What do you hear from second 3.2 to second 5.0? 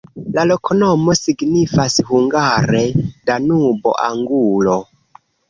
Danubo-angulo.